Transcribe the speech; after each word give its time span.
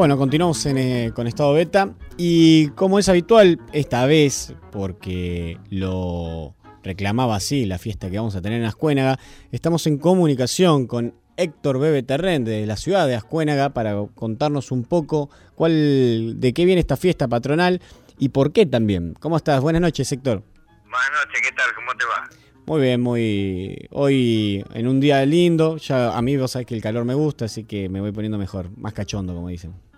Bueno, 0.00 0.16
continuamos 0.16 0.64
eh, 0.64 1.12
con 1.14 1.26
estado 1.26 1.52
beta 1.52 1.92
y 2.16 2.68
como 2.68 2.98
es 2.98 3.10
habitual, 3.10 3.60
esta 3.74 4.06
vez, 4.06 4.54
porque 4.72 5.58
lo 5.68 6.54
reclamaba 6.82 7.36
así 7.36 7.66
la 7.66 7.76
fiesta 7.76 8.08
que 8.08 8.16
vamos 8.16 8.34
a 8.34 8.40
tener 8.40 8.62
en 8.62 8.66
Ascuénaga, 8.66 9.18
estamos 9.52 9.86
en 9.86 9.98
comunicación 9.98 10.86
con 10.86 11.14
Héctor 11.36 11.78
Bebe 11.78 12.02
Terren 12.02 12.46
de 12.46 12.64
la 12.64 12.78
ciudad 12.78 13.06
de 13.06 13.14
Ascuénaga 13.14 13.74
para 13.74 13.94
contarnos 14.14 14.72
un 14.72 14.84
poco 14.84 15.28
cuál, 15.54 16.40
de 16.40 16.54
qué 16.54 16.64
viene 16.64 16.80
esta 16.80 16.96
fiesta 16.96 17.28
patronal 17.28 17.82
y 18.18 18.30
por 18.30 18.54
qué 18.54 18.64
también. 18.64 19.12
¿Cómo 19.20 19.36
estás? 19.36 19.60
Buenas 19.60 19.82
noches, 19.82 20.10
Héctor. 20.10 20.42
Buenas 20.66 21.10
noches, 21.26 21.42
¿qué 21.42 21.54
tal? 21.54 21.74
¿Cómo 21.74 21.92
te 21.98 22.06
va? 22.06 22.30
Muy 22.64 22.80
bien, 22.80 23.02
muy. 23.02 23.86
Hoy 23.90 24.64
en 24.72 24.88
un 24.88 24.98
día 24.98 25.26
lindo, 25.26 25.76
ya 25.76 26.16
a 26.16 26.22
mí 26.22 26.38
vos 26.38 26.52
sabés 26.52 26.66
que 26.66 26.74
el 26.74 26.80
calor 26.80 27.04
me 27.04 27.12
gusta, 27.12 27.44
así 27.44 27.64
que 27.64 27.90
me 27.90 28.00
voy 28.00 28.12
poniendo 28.12 28.38
mejor, 28.38 28.74
más 28.78 28.94
cachondo, 28.94 29.34
como 29.34 29.48
dicen. 29.48 29.89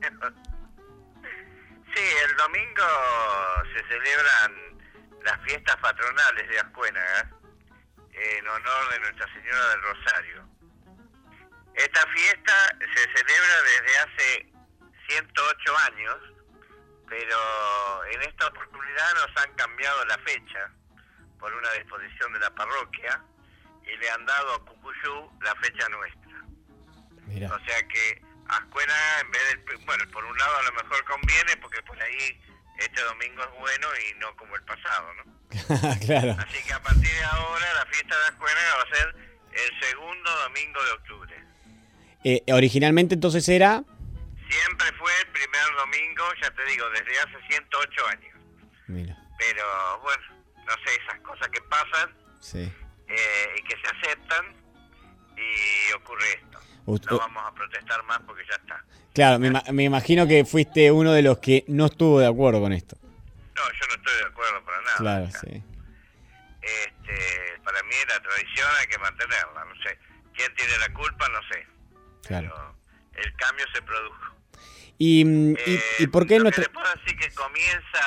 sí, 1.94 2.04
el 2.24 2.36
domingo 2.36 2.84
se 3.74 3.82
celebran 3.88 4.78
las 5.24 5.40
fiestas 5.42 5.76
patronales 5.76 6.48
de 6.48 6.58
Ascuénaga 6.58 7.30
en 8.12 8.48
honor 8.48 8.92
de 8.92 9.00
Nuestra 9.00 9.26
Señora 9.34 9.68
del 9.68 9.82
Rosario. 9.82 10.48
Esta 11.74 12.06
fiesta 12.08 12.76
se 12.78 13.02
celebra 13.16 13.62
desde 13.62 13.98
hace 13.98 14.52
108 15.08 15.78
años, 15.92 16.16
pero 17.08 18.04
en 18.12 18.22
esta 18.22 18.46
oportunidad 18.46 19.14
nos 19.14 19.44
han 19.44 19.54
cambiado 19.54 20.04
la 20.06 20.18
fecha 20.18 20.70
por 21.38 21.52
una 21.52 21.70
disposición 21.72 22.32
de 22.32 22.40
la 22.40 22.50
parroquia 22.54 23.22
y 23.84 23.96
le 23.96 24.10
han 24.10 24.24
dado 24.26 24.54
a 24.54 24.64
Cucuyú 24.64 25.30
la 25.42 25.54
fecha 25.56 25.88
nuestra. 25.88 26.20
O 27.54 27.58
sea 27.64 27.88
que 27.88 28.29
Ascuena, 28.58 28.94
en 29.20 29.30
vez 29.30 29.42
del. 29.48 29.76
Bueno, 29.84 30.04
por 30.12 30.24
un 30.24 30.36
lado 30.36 30.58
a 30.58 30.62
lo 30.62 30.72
mejor 30.72 31.04
conviene 31.04 31.56
porque 31.60 31.82
por 31.82 32.00
ahí 32.02 32.40
este 32.78 33.00
domingo 33.02 33.42
es 33.42 33.50
bueno 33.58 33.88
y 33.96 34.18
no 34.18 34.34
como 34.36 34.56
el 34.56 34.62
pasado, 34.62 35.12
¿no? 35.14 35.40
claro. 36.06 36.36
Así 36.38 36.62
que 36.64 36.72
a 36.72 36.82
partir 36.82 37.10
de 37.10 37.24
ahora 37.24 37.74
la 37.74 37.86
fiesta 37.86 38.16
de 38.16 38.24
Ascuena 38.24 38.60
va 38.76 38.82
a 38.82 38.96
ser 38.96 39.14
el 39.52 39.80
segundo 39.80 40.30
domingo 40.44 40.84
de 40.84 40.90
octubre. 40.92 41.44
Eh, 42.24 42.42
originalmente 42.52 43.14
entonces 43.14 43.48
era... 43.48 43.82
Siempre 44.48 44.92
fue 44.98 45.12
el 45.20 45.28
primer 45.28 45.76
domingo, 45.76 46.24
ya 46.42 46.50
te 46.50 46.64
digo, 46.64 46.88
desde 46.90 47.20
hace 47.20 47.46
108 47.48 48.06
años. 48.08 48.36
Mira. 48.88 49.16
Pero 49.38 50.00
bueno, 50.02 50.22
no 50.66 50.72
sé, 50.84 50.96
esas 51.02 51.20
cosas 51.20 51.48
que 51.48 51.60
pasan 51.62 52.14
eh, 52.54 53.54
y 53.56 53.62
que 53.62 53.76
se 53.76 53.96
aceptan 53.96 54.56
y 55.36 55.92
ocurre 55.92 56.32
esto. 56.34 56.60
No 56.86 57.18
vamos 57.18 57.42
a 57.46 57.54
protestar 57.54 58.02
más 58.04 58.20
porque 58.26 58.42
ya 58.48 58.56
está. 58.56 58.84
Claro, 59.12 59.38
me, 59.38 59.50
me, 59.72 59.84
imagino 59.84 60.26
que 60.26 60.44
fuiste 60.44 60.90
uno 60.92 61.12
de 61.12 61.22
los 61.22 61.38
que 61.38 61.64
no 61.68 61.86
estuvo 61.86 62.20
de 62.20 62.26
acuerdo 62.26 62.60
con 62.60 62.72
esto. 62.72 62.96
No, 63.02 63.62
yo 63.62 63.86
no 63.88 63.94
estoy 63.94 64.16
de 64.16 64.24
acuerdo 64.24 64.64
para 64.64 64.80
nada. 64.82 64.96
Claro, 64.96 65.26
sí. 65.40 65.62
Este, 66.62 67.60
para 67.64 67.82
mí 67.82 67.94
la 68.08 68.20
tradición 68.20 68.68
hay 68.80 68.86
que 68.86 68.98
mantenerla, 68.98 69.64
no 69.64 69.74
sé. 69.82 69.98
¿Quién 70.34 70.54
tiene 70.54 70.78
la 70.78 70.92
culpa? 70.94 71.28
No 71.28 71.40
sé. 71.52 71.66
Claro. 72.26 72.48
Pero 73.12 73.24
el 73.24 73.36
cambio 73.36 73.66
se 73.74 73.82
produjo. 73.82 74.36
¿Y, 74.98 75.22
y, 75.22 75.80
¿y 75.98 76.06
por 76.08 76.26
qué 76.26 76.38
no 76.38 76.44
no 76.44 76.50
te... 76.50 76.68
puedo 76.68 76.94
decir 76.94 77.18
que 77.18 77.32
comienza, 77.32 78.00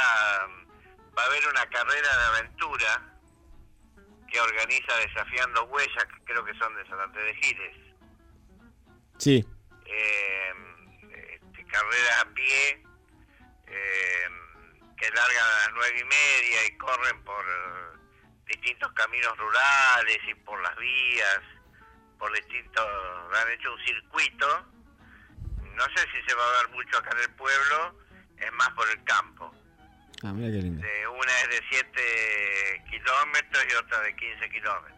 va 1.17 1.23
a 1.23 1.25
haber 1.25 1.47
una 1.47 1.65
carrera 1.65 2.17
de 2.17 2.37
aventura 2.37 3.13
que 4.31 4.39
organiza 4.39 4.95
Desafiando 4.97 5.63
Huellas, 5.65 6.05
que 6.05 6.23
creo 6.25 6.45
que 6.45 6.53
son 6.55 6.75
de 6.75 6.85
Salante 6.87 7.19
de 7.19 7.35
Giles. 7.35 7.82
Sí. 9.23 9.39
Eh, 9.85 10.53
este, 11.31 11.65
carreras 11.67 12.23
a 12.23 12.25
pie 12.33 12.83
eh, 13.67 14.27
que 14.97 15.09
largan 15.11 15.45
a 15.45 15.57
las 15.63 15.69
nueve 15.75 15.97
y 15.97 16.03
media 16.03 16.67
y 16.67 16.77
corren 16.77 17.23
por 17.23 17.45
distintos 18.47 18.91
caminos 18.91 19.37
rurales 19.37 20.17
y 20.29 20.35
por 20.43 20.61
las 20.61 20.75
vías, 20.75 21.39
por 22.19 22.33
distintos, 22.33 22.85
han 22.85 23.51
hecho 23.53 23.71
un 23.71 23.85
circuito, 23.85 24.67
no 25.73 25.83
sé 25.95 26.05
si 26.11 26.21
se 26.27 26.35
va 26.35 26.43
a 26.43 26.53
dar 26.55 26.69
mucho 26.71 26.97
acá 26.97 27.11
en 27.11 27.23
el 27.23 27.35
pueblo, 27.35 27.97
es 28.37 28.51
más 28.51 28.71
por 28.71 28.89
el 28.89 29.01
campo. 29.05 29.55
Ah, 30.23 30.33
mira 30.33 30.51
qué 30.51 30.63
lindo. 30.63 30.85
una 31.13 31.41
es 31.43 31.49
de 31.49 31.61
7 31.69 32.83
kilómetros 32.89 33.65
y 33.71 33.75
otra 33.75 34.01
de 34.01 34.15
15 34.17 34.49
kilómetros. 34.49 34.92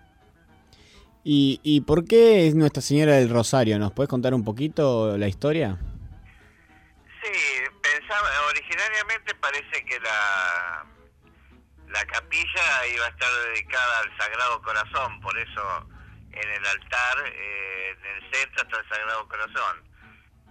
¿Y, 1.28 1.60
¿Y 1.64 1.82
por 1.82 2.06
qué 2.06 2.48
es 2.48 2.54
Nuestra 2.54 2.84
Señora 2.84 3.14
del 3.16 3.32
Rosario? 3.32 3.80
¿Nos 3.80 3.92
puedes 3.92 4.08
contar 4.08 4.36
un 4.36 4.46
poquito 4.46 5.18
la 5.18 5.28
historia? 5.28 5.76
Sí, 7.24 7.32
pensaba, 7.82 8.30
originariamente 8.48 9.34
parece 9.42 9.84
que 9.86 10.00
la, 10.02 10.86
la 11.90 12.06
capilla 12.06 12.88
iba 12.94 13.08
a 13.08 13.10
estar 13.10 13.30
dedicada 13.50 14.00
al 14.02 14.18
Sagrado 14.20 14.62
Corazón, 14.62 15.20
por 15.22 15.36
eso 15.36 15.90
en 16.32 16.48
el 16.48 16.64
altar, 16.64 17.18
eh, 17.26 17.98
en 18.00 18.24
el 18.24 18.32
centro 18.32 18.64
está 18.68 18.80
el 18.82 18.90
Sagrado 18.90 19.28
Corazón. 19.28 19.84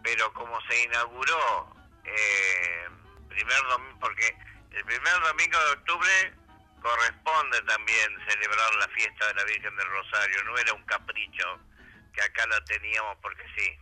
Pero 0.02 0.32
como 0.32 0.60
se 0.68 0.82
inauguró, 0.86 1.72
eh, 2.04 2.88
primer 3.28 3.58
porque 4.00 4.36
el 4.72 4.84
primer 4.84 5.20
domingo 5.22 5.56
de 5.56 5.70
octubre 5.70 6.34
corresponde 6.84 7.62
también 7.62 8.10
celebrar 8.28 8.74
la 8.74 8.88
fiesta 8.88 9.26
de 9.28 9.34
la 9.34 9.44
Virgen 9.44 9.74
del 9.74 9.88
Rosario, 9.88 10.44
no 10.44 10.58
era 10.58 10.74
un 10.74 10.84
capricho 10.84 11.58
que 12.12 12.20
acá 12.20 12.46
la 12.46 12.62
teníamos 12.66 13.16
porque 13.22 13.42
sí. 13.56 13.78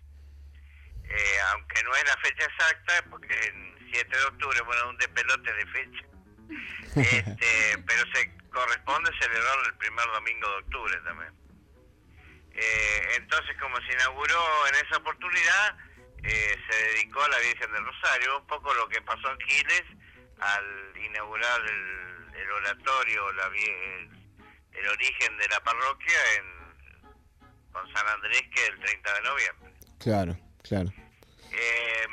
Eh, 1.08 1.38
aunque 1.52 1.82
no 1.82 1.94
es 1.96 2.04
la 2.04 2.16
fecha 2.18 2.44
exacta, 2.44 3.04
porque 3.10 3.34
en 3.34 3.76
7 3.92 4.16
de 4.16 4.24
octubre, 4.24 4.60
bueno, 4.60 4.90
un 4.90 4.96
despelote 4.98 5.52
de 5.52 5.66
fecha, 5.66 6.04
este, 7.16 7.78
pero 7.84 8.04
se 8.14 8.30
corresponde 8.50 9.10
celebrar 9.18 9.58
el 9.66 9.74
primer 9.74 10.06
domingo 10.06 10.48
de 10.48 10.56
octubre 10.58 10.96
también. 11.04 11.32
Eh, 12.54 13.08
entonces, 13.16 13.56
como 13.60 13.78
se 13.78 13.94
inauguró 13.94 14.68
en 14.68 14.86
esa 14.86 14.98
oportunidad, 14.98 15.76
eh, 16.22 16.56
se 16.70 16.84
dedicó 16.84 17.24
a 17.24 17.28
la 17.30 17.38
Virgen 17.40 17.72
del 17.72 17.84
Rosario, 17.84 18.38
un 18.38 18.46
poco 18.46 18.72
lo 18.74 18.88
que 18.88 19.02
pasó 19.02 19.28
en 19.28 19.40
Giles 19.40 19.84
al 20.38 20.96
inaugurar 20.96 21.60
el, 21.62 22.11
oratorio, 22.52 23.32
la, 23.32 23.46
el, 23.46 24.88
origen 24.88 25.36
de 25.38 25.48
la 25.48 25.60
parroquia 25.60 26.18
en, 26.36 27.72
con 27.72 27.92
San 27.92 28.06
Andrés, 28.08 28.42
que 28.54 28.62
es 28.62 28.68
el 28.70 28.80
30 28.80 29.14
de 29.14 29.20
noviembre. 29.22 29.72
Claro, 29.98 30.36
claro. 30.62 30.90
Eh, 31.52 32.06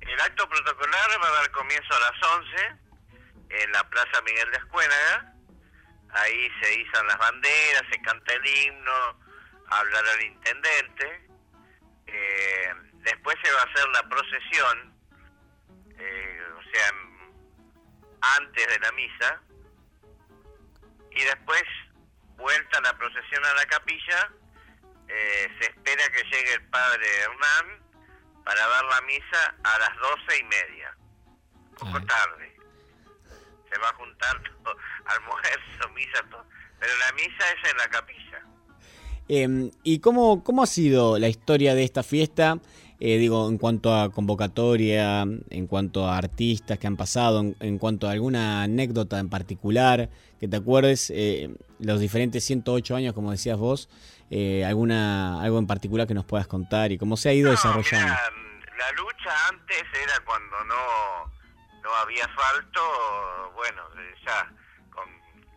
el 0.00 0.20
acto 0.20 0.48
protocolar 0.48 1.22
va 1.22 1.28
a 1.28 1.32
dar 1.32 1.50
comienzo 1.50 1.94
a 1.94 2.00
las 2.00 2.22
11 2.38 3.64
en 3.64 3.72
la 3.72 3.88
Plaza 3.88 4.22
Miguel 4.22 4.50
de 4.50 4.56
Escuénaga 4.58 5.32
ahí 6.12 6.48
se 6.60 6.80
izan 6.80 7.06
las 7.06 7.18
banderas, 7.18 7.82
se 7.90 8.00
canta 8.02 8.32
el 8.34 8.46
himno, 8.46 9.18
hablar 9.68 10.04
al 10.06 10.22
intendente, 10.22 11.28
eh, 12.06 12.74
después 13.04 13.36
se 13.42 13.52
va 13.52 13.60
a 13.60 13.64
hacer 13.64 13.88
la 13.88 14.08
procesión, 14.08 14.94
eh, 15.98 16.42
o 16.58 16.62
sea, 16.70 16.92
antes 18.38 18.66
de 18.66 18.78
la 18.78 18.92
misa, 18.92 19.40
y 21.10 21.22
después, 21.24 21.62
vuelta 22.36 22.80
la 22.80 22.96
procesión 22.96 23.44
a 23.44 23.54
la 23.54 23.66
capilla, 23.66 24.32
eh, 25.08 25.56
se 25.60 25.70
espera 25.70 26.02
que 26.08 26.24
llegue 26.24 26.54
el 26.54 26.64
padre 26.68 27.06
Hernán 27.20 27.82
para 28.44 28.66
dar 28.66 28.84
la 28.84 29.00
misa 29.02 29.54
a 29.62 29.78
las 29.78 29.96
doce 29.96 30.38
y 30.38 30.44
media, 30.44 30.96
poco 31.78 32.02
tarde 32.06 32.52
se 33.72 33.78
va 33.78 33.88
a 33.88 33.94
juntar 33.94 34.42
todo, 34.42 34.76
almuerzo, 35.06 35.88
misa, 35.94 36.22
todo. 36.30 36.46
Pero 36.78 36.92
la 36.98 37.12
misa 37.12 37.52
es 37.52 37.70
en 37.70 37.76
la 37.76 37.88
capilla. 37.88 38.44
Eh, 39.28 39.70
¿Y 39.82 39.98
cómo, 40.00 40.42
cómo 40.44 40.62
ha 40.62 40.66
sido 40.66 41.18
la 41.18 41.28
historia 41.28 41.74
de 41.74 41.84
esta 41.84 42.02
fiesta? 42.02 42.58
Eh, 43.04 43.18
digo, 43.18 43.48
en 43.48 43.58
cuanto 43.58 43.92
a 43.92 44.12
convocatoria, 44.12 45.22
en 45.50 45.66
cuanto 45.66 46.06
a 46.06 46.16
artistas 46.16 46.78
que 46.78 46.86
han 46.86 46.96
pasado, 46.96 47.42
en, 47.58 47.78
cuanto 47.78 48.06
a 48.06 48.12
alguna 48.12 48.62
anécdota 48.62 49.18
en 49.18 49.28
particular 49.28 50.08
que 50.38 50.46
te 50.46 50.56
acuerdes, 50.56 51.10
eh, 51.10 51.50
los 51.80 51.98
diferentes 51.98 52.44
108 52.44 52.94
años, 52.94 53.12
como 53.12 53.32
decías 53.32 53.58
vos, 53.58 53.88
eh, 54.30 54.64
alguna 54.64 55.42
algo 55.42 55.58
en 55.58 55.66
particular 55.66 56.06
que 56.06 56.14
nos 56.14 56.24
puedas 56.24 56.46
contar 56.46 56.92
y 56.92 56.96
cómo 56.96 57.16
se 57.16 57.30
ha 57.30 57.32
ido 57.32 57.50
desarrollando. 57.50 58.06
la 58.06 58.92
lucha 58.92 59.48
antes 59.50 59.82
era 60.00 60.24
cuando 60.24 60.64
no 60.64 61.26
no 61.82 61.94
había 61.96 62.24
asfalto, 62.24 62.80
bueno, 63.56 63.82
ya 64.24 64.48
con 64.90 65.08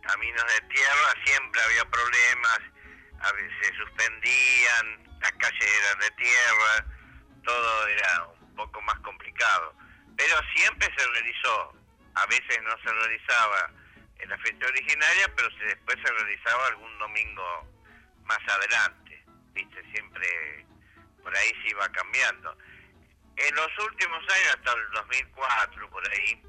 caminos 0.02 0.42
de 0.42 0.66
tierra 0.66 1.08
siempre 1.24 1.60
había 1.62 1.84
problemas, 1.84 2.58
a 3.26 3.32
veces 3.32 3.52
se 3.62 3.74
suspendían, 3.74 5.18
las 5.20 5.32
calles 5.32 5.82
eran 5.82 5.98
de 5.98 6.10
tierra, 6.12 6.86
todo 7.44 7.88
era 7.88 8.24
un 8.40 8.54
poco 8.54 8.80
más 8.82 8.98
complicado. 9.00 9.74
Pero 10.16 10.36
siempre 10.54 10.88
se 10.96 11.06
realizó, 11.08 11.74
a 12.14 12.26
veces 12.26 12.62
no 12.62 12.76
se 12.82 12.92
realizaba 12.92 13.70
en 14.18 14.30
la 14.30 14.38
fecha 14.38 14.66
originaria, 14.66 15.32
pero 15.36 15.48
después 15.66 15.96
se 16.04 16.12
realizaba 16.12 16.66
algún 16.68 16.98
domingo 16.98 17.68
más 18.24 18.40
adelante, 18.48 19.24
viste, 19.52 19.82
siempre 19.92 20.66
por 21.22 21.36
ahí 21.36 21.50
se 21.62 21.70
iba 21.70 21.88
cambiando. 21.90 22.56
En 23.36 23.54
los 23.54 23.78
últimos 23.78 24.22
años, 24.22 24.56
hasta 24.56 24.72
el 24.72 24.90
2004, 24.92 25.90
por 25.90 26.10
ahí, 26.10 26.42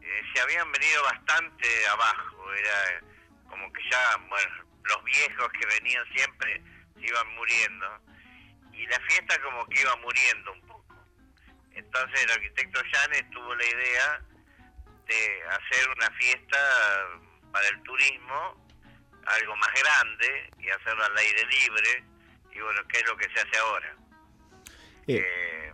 eh, 0.00 0.22
se 0.32 0.40
habían 0.40 0.70
venido 0.72 1.02
bastante 1.02 1.88
abajo. 1.88 2.52
Era 2.54 3.00
como 3.50 3.70
que 3.72 3.82
ya, 3.90 4.16
bueno, 4.28 4.65
los 4.88 5.04
viejos 5.04 5.48
que 5.52 5.66
venían 5.66 6.04
siempre 6.14 6.62
se 6.94 7.06
iban 7.06 7.34
muriendo. 7.34 7.86
Y 8.72 8.86
la 8.86 9.00
fiesta 9.00 9.40
como 9.42 9.66
que 9.66 9.80
iba 9.80 9.96
muriendo 9.96 10.52
un 10.52 10.60
poco. 10.62 10.94
Entonces 11.72 12.24
el 12.24 12.30
arquitecto 12.30 12.80
Llanes 12.82 13.30
tuvo 13.30 13.54
la 13.54 13.64
idea 13.64 14.22
de 15.06 15.42
hacer 15.48 15.88
una 15.96 16.10
fiesta 16.12 16.58
para 17.52 17.68
el 17.68 17.82
turismo, 17.82 18.66
algo 19.26 19.56
más 19.56 19.70
grande, 19.72 20.50
y 20.58 20.68
hacerlo 20.68 21.04
al 21.04 21.16
aire 21.16 21.44
libre. 21.44 22.04
Y 22.52 22.60
bueno, 22.60 22.80
¿qué 22.88 22.98
es 22.98 23.06
lo 23.06 23.16
que 23.16 23.28
se 23.30 23.40
hace 23.40 23.58
ahora? 23.58 23.96
Eh, 25.06 25.72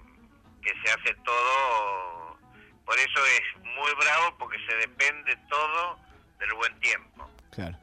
que 0.62 0.74
se 0.84 0.92
hace 0.92 1.14
todo, 1.24 2.38
por 2.84 2.98
eso 2.98 3.26
es 3.26 3.62
muy 3.62 3.92
bravo 3.94 4.36
porque 4.38 4.58
se 4.68 4.76
depende 4.76 5.36
todo 5.48 5.98
del 6.38 6.52
buen 6.54 6.78
tiempo. 6.80 7.30
Claro. 7.52 7.78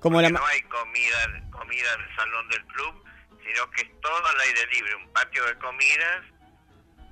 Como 0.00 0.22
No 0.22 0.46
hay 0.46 0.62
comida, 0.62 1.48
comida 1.50 1.94
en 1.94 2.00
el 2.02 2.16
salón 2.16 2.48
del 2.48 2.64
club, 2.66 3.04
sino 3.44 3.70
que 3.70 3.82
es 3.82 4.00
todo 4.00 4.26
al 4.26 4.40
aire 4.40 4.60
libre, 4.72 4.94
un 4.94 5.12
patio 5.12 5.44
de 5.44 5.54
comidas 5.58 6.24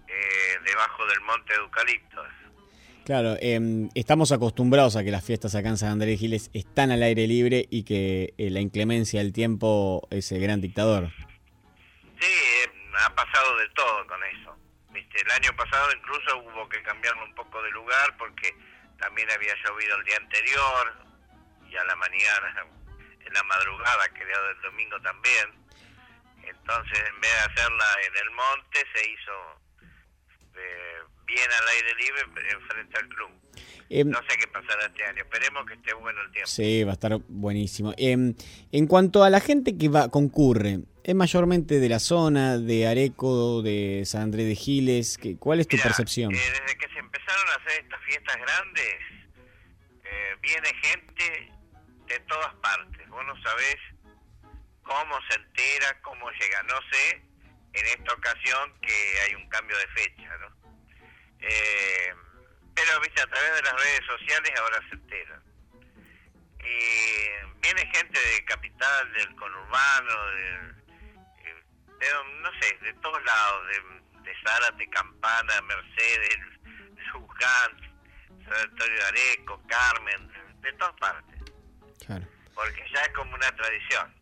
eh, 0.09 0.59
debajo 0.65 1.07
del 1.07 1.21
monte 1.23 1.53
de 1.53 1.59
eucaliptos. 1.59 2.27
Claro, 3.05 3.37
em, 3.41 3.89
estamos 3.95 4.33
acostumbrados 4.33 4.97
a 4.97 5.05
que 5.05 5.11
las 5.11 5.25
fiestas 5.25 5.55
acá 5.55 5.69
en 5.69 5.77
San 5.79 5.91
Andrés 5.91 6.19
Giles 6.19 6.51
están 6.53 6.91
al 6.91 7.03
aire 7.03 7.27
libre 7.27 7.67
y 7.71 7.85
que 7.85 8.35
eh, 8.37 8.51
la 8.51 8.61
inclemencia 8.61 9.21
del 9.21 9.33
tiempo 9.33 10.07
es 10.11 10.33
el 10.33 10.41
gran 10.41 10.61
dictador. 10.61 11.11
Sí, 12.21 12.33
ha 12.99 13.15
pasado 13.15 13.57
de 13.59 13.69
todo 13.71 14.07
con 14.09 14.19
eso. 14.25 14.57
¿Viste? 14.91 15.21
El 15.23 15.31
año 15.31 15.57
pasado 15.57 15.89
incluso 15.97 16.39
hubo 16.39 16.69
que 16.69 16.83
cambiarlo 16.83 17.25
un 17.25 17.35
poco 17.35 17.63
de 17.63 17.71
lugar 17.71 18.17
porque 18.19 18.55
también 18.99 19.31
había 19.31 19.55
llovido 19.65 19.97
el 19.99 20.05
día 20.05 20.17
anterior 20.17 20.95
y 21.71 21.77
a 21.77 21.85
la 21.85 21.97
mañana, 21.97 22.67
en 23.27 23.33
la 23.33 23.43
madrugada, 23.43 24.09
creo 24.15 24.49
del 24.49 24.61
domingo 24.63 25.01
también. 25.03 25.67
Entonces, 26.43 26.99
en 26.99 27.21
vez 27.21 27.31
de 27.33 27.39
hacerla 27.53 27.87
en 28.07 28.17
el 28.25 28.31
monte, 28.31 28.79
se 28.95 29.11
hizo 29.11 29.61
eh, 30.57 31.01
bien 31.27 31.49
al 31.61 31.69
aire 31.69 31.95
libre 31.95 32.51
enfrente 32.53 32.99
al 32.99 33.09
club. 33.09 33.31
Em, 33.89 34.09
no 34.11 34.19
sé 34.29 34.37
qué 34.39 34.49
pasará 34.49 34.87
este 34.87 35.05
año, 35.05 35.23
esperemos 35.23 35.65
que 35.67 35.75
esté 35.75 35.95
bueno 35.95 36.21
el 36.23 36.33
tiempo. 36.33 36.49
Sí, 36.49 36.83
va 36.85 36.91
a 36.91 36.95
estar 36.95 37.17
buenísimo. 37.29 37.95
Em, 37.97 38.35
en 38.73 38.87
cuanto 38.87 39.23
a 39.23 39.31
la 39.31 39.41
gente 39.41 39.79
que 39.79 39.89
va 39.89 40.09
concurre, 40.09 40.81
¿es 41.05 41.15
mayormente 41.15 41.79
de 41.79 41.89
la 41.89 42.01
zona, 42.01 42.59
de 42.59 42.87
Areco, 42.87 43.63
de 43.63 44.03
San 44.05 44.23
Andrés 44.23 44.47
de 44.47 44.57
Giles? 44.57 45.19
¿Cuál 45.39 45.61
es 45.61 45.69
tu 45.69 45.77
percepción? 45.77 46.35
Eh, 46.35 46.39
desde 46.39 46.79
que 46.79 46.89
se 46.93 46.99
empezaron 46.99 47.49
a 47.49 47.63
hacer 47.63 47.83
estas 47.83 48.01
fiestas 48.03 48.37
grandes, 48.37 48.95
eh, 50.05 50.37
viene 50.43 50.69
gente 50.83 51.56
de 52.07 52.21
todas 52.21 52.55
partes. 52.57 53.09
Vos 53.09 53.25
no 53.27 53.43
sabés 53.43 53.77
cómo 54.83 55.19
se 55.29 55.37
entera, 55.37 56.01
cómo 56.03 56.31
llega. 56.31 56.63
No 56.65 56.81
sé 56.91 57.23
en 57.73 57.87
esta 57.87 58.13
ocasión 58.13 58.79
que 58.81 59.21
hay 59.25 59.35
un 59.35 59.49
cambio 59.49 59.77
de 59.77 59.87
fecha, 59.89 60.37
¿no? 60.39 60.57
Eh, 61.41 62.15
pero 62.75 63.01
viste 63.01 63.21
a 63.21 63.27
través 63.27 63.55
de 63.55 63.63
las 63.63 63.73
redes 63.73 64.01
sociales 64.07 64.53
ahora 64.59 64.81
se 64.89 64.95
enteran 64.95 65.43
y 66.61 67.61
viene 67.61 67.91
gente 67.93 68.19
de 68.19 68.45
capital 68.45 69.13
del 69.13 69.35
conurbano 69.37 70.27
de, 70.33 70.77
no 72.43 72.51
sé 72.61 72.79
de 72.83 72.93
todos 72.95 73.23
lados 73.25 73.67
de, 73.69 74.21
de 74.23 74.37
Zárate 74.43 74.89
Campana 74.91 75.61
Mercedes 75.63 76.39
Luján 77.13 77.97
San 78.45 78.71
Antonio 78.71 78.95
de 78.95 79.05
Areco 79.05 79.63
Carmen 79.69 80.61
de 80.61 80.73
todas 80.75 80.95
partes 80.95 81.36
claro. 82.05 82.27
porque 82.55 82.85
ya 82.93 83.03
es 83.03 83.09
como 83.15 83.35
una 83.35 83.51
tradición 83.57 84.15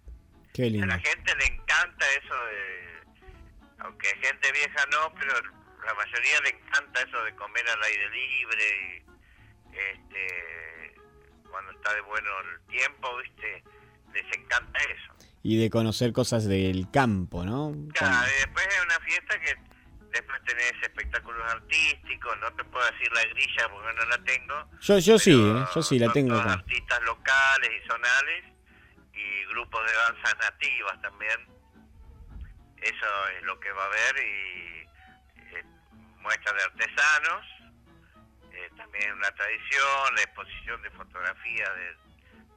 Qué 0.53 0.71
lindo. 0.71 0.85
a 0.85 0.97
la 0.97 0.99
gente 0.99 1.35
le 1.37 1.47
encanta 1.47 2.07
eso 2.23 2.35
de 2.47 2.85
aunque 3.79 4.09
gente 4.23 4.53
vieja 4.53 4.87
no 4.91 5.13
pero 5.19 5.33
la 5.85 5.95
mayoría 5.95 6.41
le 6.43 6.49
encanta 6.51 7.03
eso 7.03 7.23
de 7.25 7.35
comer 7.35 7.65
al 7.69 7.83
aire 7.83 8.11
libre, 8.11 9.05
este, 9.73 10.95
cuando 11.51 11.73
está 11.73 11.95
de 11.95 12.01
bueno 12.03 12.31
el 12.41 12.67
tiempo, 12.69 13.17
¿viste? 13.19 13.65
Les 14.13 14.39
encanta 14.39 14.79
eso. 14.85 15.13
Y 15.43 15.59
de 15.59 15.69
conocer 15.69 16.13
cosas 16.13 16.47
del 16.47 16.91
campo, 16.91 17.45
¿no? 17.45 17.75
Claro, 17.93 18.27
y 18.29 18.41
después 18.41 18.67
es 18.67 18.85
una 18.85 19.01
fiesta 19.01 19.41
que 19.41 19.57
después 20.15 20.41
tenés 20.45 20.73
espectáculos 20.81 21.53
artísticos, 21.53 22.39
no 22.41 22.53
te 22.55 22.65
puedo 22.65 22.91
decir 22.93 23.13
la 23.13 23.25
grilla 23.25 23.69
porque 23.69 23.93
no 23.93 24.05
la 24.07 24.19
tengo. 24.25 24.71
Yo, 24.81 24.99
yo 24.99 25.19
sí, 25.19 25.33
¿eh? 25.33 25.65
yo 25.75 25.83
sí 25.83 25.99
la 25.99 26.13
tengo. 26.13 26.37
Acá. 26.37 26.53
artistas 26.55 27.03
locales 27.03 27.71
y 27.71 27.87
zonales 27.87 28.45
y 29.13 29.45
grupos 29.47 29.83
de 29.85 29.93
danzas 29.93 30.37
nativas 30.41 31.03
también. 31.03 31.55
Eso 32.81 33.29
es 33.37 33.43
lo 33.45 33.59
que 33.61 33.73
va 33.73 33.83
a 33.83 33.87
haber 33.87 34.17
y 34.25 34.65
muestra 36.21 36.53
de 36.53 36.63
artesanos, 36.63 37.47
eh, 38.53 38.71
también 38.77 39.13
una 39.13 39.31
tradición, 39.33 40.15
la 40.15 40.23
exposición 40.23 40.81
de 40.83 40.91
fotografía 40.93 41.71
del 41.75 41.97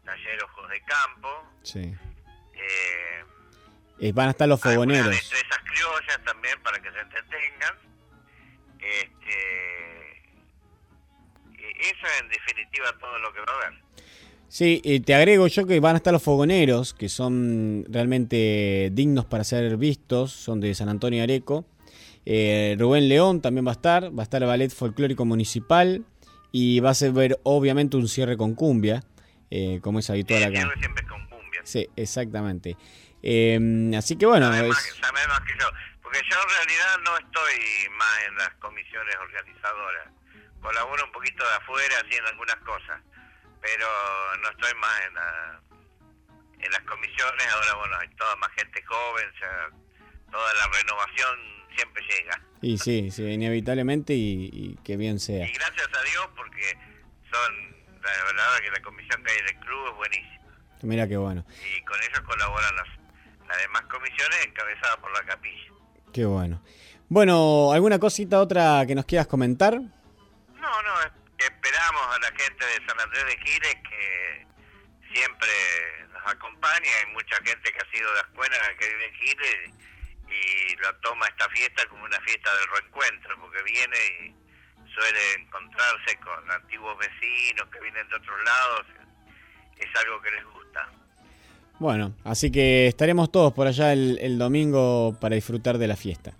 taller 0.06 0.44
Ojos 0.44 0.69
de 0.69 0.81
Campo. 0.83 1.54
Sí. 1.63 1.95
Eh, 2.54 3.25
eh, 3.99 4.11
van 4.11 4.27
a 4.27 4.31
estar 4.31 4.47
los 4.47 4.59
fogoneros. 4.61 5.15
esas 5.15 5.59
criollas 5.63 6.23
también 6.25 6.61
para 6.63 6.81
que 6.81 6.91
se 6.91 6.99
entretengan. 6.99 7.75
Este, 8.79 10.07
eso 11.89 12.05
es 12.05 12.21
en 12.21 12.29
definitiva 12.29 12.85
todo 12.99 13.19
lo 13.19 13.33
que 13.33 13.39
va 13.39 13.53
a 13.53 13.67
haber. 13.67 13.88
Sí, 14.49 14.81
te 15.05 15.13
agrego 15.13 15.47
yo 15.47 15.67
que 15.67 15.79
van 15.79 15.95
a 15.95 15.97
estar 15.97 16.13
los 16.13 16.23
fogoneros, 16.23 16.94
que 16.94 17.09
son 17.09 17.85
realmente 17.89 18.89
dignos 18.94 19.25
para 19.25 19.44
ser 19.44 19.75
vistos, 19.77 20.31
son 20.31 20.61
de 20.61 20.73
San 20.73 20.88
Antonio 20.88 21.21
Areco. 21.21 21.65
Eh, 22.25 22.75
Rubén 22.77 23.07
León 23.07 23.41
también 23.41 23.65
va 23.65 23.71
a 23.71 23.73
estar, 23.73 24.17
va 24.17 24.21
a 24.21 24.23
estar 24.23 24.41
el 24.41 24.47
Ballet 24.47 24.69
Folclórico 24.69 25.25
Municipal 25.25 26.03
y 26.51 26.79
va 26.81 26.89
a 26.89 26.94
ser 26.94 27.11
ver 27.11 27.39
obviamente 27.44 27.97
un 27.97 28.07
cierre 28.07 28.35
con 28.35 28.53
cumbia, 28.53 29.03
eh, 29.49 29.79
como 29.81 29.99
es 29.99 30.09
habitual 30.09 30.44
acá. 30.44 30.69
siempre 30.79 31.05
con 31.07 31.25
cumbia. 31.27 31.61
Sí, 31.63 31.88
exactamente. 31.95 32.75
Em, 33.21 33.93
así 33.95 34.18
que 34.18 34.25
bueno. 34.25 34.47
Sabe 34.47 34.68
más, 34.68 35.42
que 35.42 35.53
yo, 35.59 35.69
porque 36.01 36.21
yo 36.30 36.37
en 36.42 36.49
realidad 36.49 36.97
no 37.03 37.18
estoy 37.18 37.89
más 37.97 38.19
en 38.27 38.35
las 38.35 38.49
comisiones 38.56 39.15
organizadoras. 39.15 40.07
Colaboro 40.61 41.06
un 41.06 41.11
poquito 41.11 41.44
de 41.44 41.56
afuera, 41.56 41.95
así 42.06 42.18
en 42.18 42.25
algunas 42.25 42.56
cosas, 42.57 43.01
pero 43.61 43.87
no 44.42 44.49
estoy 44.49 44.73
más 44.80 45.01
en, 45.01 46.65
en 46.65 46.71
las 46.71 46.81
comisiones. 46.81 47.47
Ahora, 47.53 47.75
bueno, 47.75 47.97
hay 47.97 48.09
toda 48.15 48.35
más 48.37 48.49
gente 48.53 48.83
joven, 48.83 49.25
toda 50.31 50.53
la 50.53 50.68
renovación 50.68 51.57
siempre 51.75 52.03
llega. 52.03 52.42
Y 52.61 52.77
sí, 52.77 53.11
sí 53.11 53.23
inevitablemente 53.23 54.13
y, 54.13 54.77
que 54.83 54.97
bien 54.97 55.19
sea. 55.19 55.47
Y 55.47 55.51
gracias 55.53 55.87
a 55.94 56.03
Dios 56.03 56.27
porque 56.35 56.77
son, 57.31 58.01
la 58.01 58.23
verdad 58.25 58.59
que 58.61 58.71
la 58.71 58.81
comisión 58.81 59.23
que 59.23 59.31
hay 59.31 59.42
del 59.44 59.59
club 59.59 59.87
es 59.89 59.95
buenísima. 59.95 60.37
Mira 60.83 61.07
qué 61.07 61.18
bueno. 61.18 61.45
Y 61.49 61.83
con 61.83 62.01
ellos 62.01 62.19
colaboran 62.21 62.75
las, 62.75 62.87
las 63.47 63.57
demás 63.57 63.83
comisiones 63.83 64.45
encabezadas 64.45 64.97
por 64.97 65.11
la 65.13 65.23
capilla. 65.23 65.71
Qué 66.13 66.25
bueno. 66.25 66.61
Bueno, 67.09 67.71
¿alguna 67.71 67.99
cosita 67.99 68.42
otra 68.42 68.85
que 68.85 68.95
nos 68.95 69.06
quieras 69.06 69.27
comentar? 69.27 69.75
No, 69.75 70.81
no, 70.83 70.94
esperamos 71.37 72.01
a 72.16 72.19
la 72.19 72.27
gente 72.27 72.66
de 72.66 72.85
San 72.85 72.99
Andrés 72.99 73.25
de 73.25 73.37
Giles 73.37 73.75
que 73.89 74.47
siempre 75.13 75.49
nos 76.11 76.33
acompaña. 76.33 76.89
Hay 76.99 77.13
mucha 77.13 77.35
gente 77.37 77.71
que 77.71 77.80
ha 77.80 77.92
sido 77.92 78.13
de 78.13 78.19
escuela 78.19 78.57
que 78.77 78.87
vive 78.89 79.06
en 79.06 79.13
Giles 79.13 79.71
y 80.30 80.75
lo 80.77 80.94
toma 80.97 81.27
esta 81.27 81.47
fiesta 81.49 81.85
como 81.87 82.04
una 82.04 82.19
fiesta 82.21 82.49
del 82.56 82.68
reencuentro, 82.68 83.39
porque 83.39 83.63
viene 83.63 83.97
y 84.21 84.35
suele 84.94 85.33
encontrarse 85.39 86.18
con 86.19 86.51
antiguos 86.51 86.97
vecinos 86.97 87.69
que 87.71 87.80
vienen 87.80 88.07
de 88.09 88.16
otros 88.16 88.44
lados, 88.44 88.85
es 89.77 89.95
algo 90.01 90.21
que 90.21 90.31
les 90.31 90.44
gusta. 90.44 90.56
Bueno, 91.79 92.15
así 92.23 92.51
que 92.51 92.87
estaremos 92.87 93.31
todos 93.31 93.53
por 93.53 93.67
allá 93.67 93.93
el, 93.93 94.37
domingo 94.37 95.15
para 95.19 95.35
disfrutar 95.35 95.77
de 95.77 95.87
la 95.87 95.95
fiesta. 95.95 96.33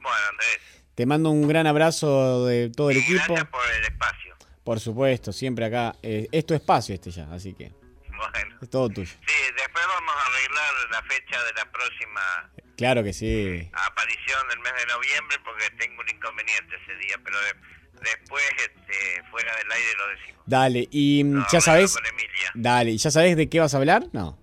Bueno, 0.00 0.18
Andrés. 0.30 0.60
Te 0.94 1.06
mando 1.06 1.30
un 1.30 1.46
gran 1.48 1.66
abrazo 1.66 2.46
de 2.46 2.70
todo 2.70 2.90
el 2.90 2.98
equipo. 2.98 3.34
Gracias 3.34 3.48
por 3.48 3.70
el 3.70 3.84
espacio. 3.84 4.34
Por 4.62 4.80
supuesto, 4.80 5.32
siempre 5.32 5.66
acá. 5.66 5.96
Eh, 6.02 6.28
es 6.32 6.46
tu 6.46 6.54
espacio 6.54 6.94
este 6.94 7.10
ya, 7.10 7.30
así 7.32 7.52
que. 7.54 7.72
Bueno. 8.08 8.58
Es 8.62 8.70
todo 8.70 8.88
tuyo. 8.88 9.12
Sí, 9.26 9.34
después 9.56 9.84
vamos 9.86 10.14
a 10.16 10.26
arreglar 10.26 10.90
la 10.90 11.02
fecha 11.02 11.44
de 11.44 11.52
la 11.52 11.70
próxima 11.70 12.20
Claro 12.76 13.04
que 13.04 13.12
sí. 13.12 13.70
Aparición 13.72 14.48
del 14.48 14.58
mes 14.60 14.72
de 14.78 14.86
noviembre 14.86 15.36
porque 15.44 15.70
tengo 15.78 16.00
un 16.00 16.08
inconveniente 16.08 16.74
ese 16.82 16.96
día, 16.98 17.16
pero 17.22 17.36
después 18.02 18.44
este, 18.58 19.22
fuera 19.30 19.54
del 19.56 19.70
aire 19.70 19.88
lo 19.96 20.08
decimos. 20.08 20.42
Dale, 20.46 20.88
y 20.90 21.24
mm, 21.24 21.44
ya 21.52 21.60
sabes. 21.60 21.96
Dale, 22.54 22.90
¿y 22.90 22.98
ya 22.98 23.10
sabes 23.10 23.36
de 23.36 23.48
qué 23.48 23.60
vas 23.60 23.74
a 23.74 23.76
hablar? 23.76 24.06
No. 24.12 24.38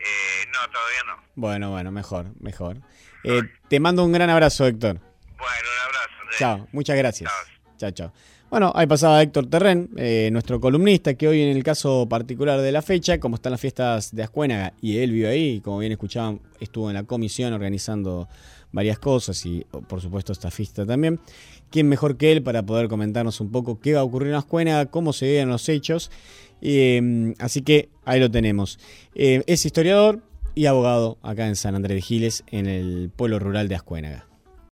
Eh, 0.00 0.46
no, 0.46 0.72
todavía 0.72 1.02
no. 1.06 1.22
Bueno, 1.34 1.70
bueno, 1.70 1.92
mejor, 1.92 2.26
mejor. 2.40 2.78
Eh, 3.24 3.42
te 3.68 3.80
mando 3.80 4.04
un 4.04 4.12
gran 4.12 4.30
abrazo, 4.30 4.66
Héctor. 4.66 4.98
Bueno, 4.98 5.38
un 5.38 5.86
abrazo. 5.86 6.38
Chao, 6.38 6.68
muchas 6.72 6.96
gracias. 6.96 7.30
Chao, 7.76 7.90
chao. 7.90 8.12
Bueno, 8.50 8.72
ahí 8.74 8.88
pasaba 8.88 9.22
Héctor 9.22 9.46
Terren, 9.46 9.90
eh, 9.96 10.28
nuestro 10.32 10.60
columnista, 10.60 11.14
que 11.14 11.28
hoy 11.28 11.40
en 11.40 11.56
el 11.56 11.62
caso 11.62 12.08
particular 12.08 12.60
de 12.60 12.72
la 12.72 12.82
fecha, 12.82 13.20
como 13.20 13.36
están 13.36 13.52
las 13.52 13.60
fiestas 13.60 14.12
de 14.12 14.24
Ascuénaga, 14.24 14.72
y 14.80 14.98
él 14.98 15.12
vive 15.12 15.28
ahí, 15.28 15.60
como 15.60 15.78
bien 15.78 15.92
escuchaban, 15.92 16.40
estuvo 16.58 16.90
en 16.90 16.94
la 16.94 17.04
comisión 17.04 17.52
organizando 17.52 18.28
varias 18.72 18.98
cosas 18.98 19.44
y 19.46 19.64
por 19.88 20.00
supuesto 20.00 20.32
esta 20.32 20.50
fiesta 20.50 20.84
también. 20.84 21.20
¿Quién 21.70 21.88
mejor 21.88 22.16
que 22.16 22.32
él 22.32 22.42
para 22.42 22.64
poder 22.64 22.88
comentarnos 22.88 23.40
un 23.40 23.52
poco 23.52 23.78
qué 23.80 23.94
va 23.94 24.00
a 24.00 24.04
ocurrir 24.04 24.30
en 24.30 24.34
Ascuénaga, 24.34 24.86
cómo 24.86 25.12
se 25.12 25.26
viven 25.26 25.48
los 25.48 25.68
hechos? 25.68 26.10
Eh, 26.62 27.34
así 27.38 27.62
que 27.62 27.88
ahí 28.04 28.20
lo 28.20 28.30
tenemos. 28.30 28.78
Eh, 29.14 29.42
es 29.46 29.64
historiador 29.66 30.22
y 30.54 30.66
abogado 30.66 31.18
acá 31.22 31.46
en 31.46 31.56
San 31.56 31.74
Andrés 31.74 31.96
de 31.96 32.02
Giles, 32.02 32.44
en 32.50 32.66
el 32.66 33.10
pueblo 33.14 33.38
rural 33.38 33.68
de 33.68 33.76
Ascuénaga. 33.76 34.29